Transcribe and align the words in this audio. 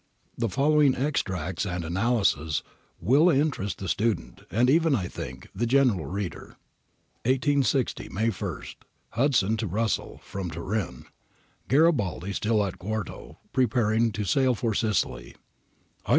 The 0.35 0.49
following 0.49 0.95
extracts 0.95 1.63
and 1.63 1.85
analyses 1.85 2.63
will 2.99 3.29
interest 3.29 3.77
the 3.77 3.87
student, 3.87 4.41
and 4.49 4.67
even, 4.67 4.95
I 4.95 5.07
think, 5.07 5.49
the 5.53 5.67
general 5.67 6.07
reader. 6.07 6.55
i860, 7.23 8.09
May 8.11 8.31
I. 8.31 8.61
Hudson 9.09 9.57
to 9.57 9.67
Russell. 9.67 10.19
From 10.23 10.49
Turin. 10.49 11.05
[Gari 11.69 11.91
baldi 11.95 12.33
still 12.33 12.65
at 12.65 12.79
Quarto, 12.79 13.37
preparing 13.53 14.11
to 14.13 14.23
sail 14.23 14.55
for 14.55 14.73
Sicily,]' 14.73 15.35
I 16.05 16.09
ft. 16.09 16.09